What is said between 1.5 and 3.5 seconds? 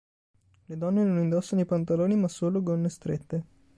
i pantaloni ma solo gonne strette.